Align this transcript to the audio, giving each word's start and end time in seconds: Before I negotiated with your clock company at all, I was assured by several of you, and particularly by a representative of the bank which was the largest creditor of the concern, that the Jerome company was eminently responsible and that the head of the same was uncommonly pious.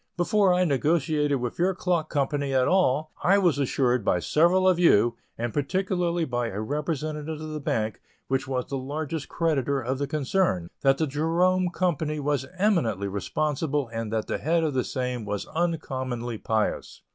Before 0.17 0.51
I 0.51 0.65
negotiated 0.65 1.39
with 1.41 1.59
your 1.59 1.75
clock 1.75 2.09
company 2.09 2.55
at 2.55 2.67
all, 2.67 3.11
I 3.23 3.37
was 3.37 3.59
assured 3.59 4.03
by 4.03 4.17
several 4.17 4.67
of 4.67 4.79
you, 4.79 5.15
and 5.37 5.53
particularly 5.53 6.25
by 6.25 6.47
a 6.47 6.59
representative 6.59 7.39
of 7.39 7.51
the 7.53 7.59
bank 7.59 8.01
which 8.27 8.47
was 8.47 8.65
the 8.65 8.79
largest 8.79 9.29
creditor 9.29 9.79
of 9.79 9.99
the 9.99 10.07
concern, 10.07 10.69
that 10.81 10.97
the 10.97 11.05
Jerome 11.05 11.69
company 11.69 12.19
was 12.19 12.47
eminently 12.57 13.07
responsible 13.09 13.89
and 13.89 14.11
that 14.11 14.25
the 14.25 14.39
head 14.39 14.63
of 14.63 14.73
the 14.73 14.83
same 14.83 15.23
was 15.23 15.45
uncommonly 15.49 16.39
pious. 16.39 17.03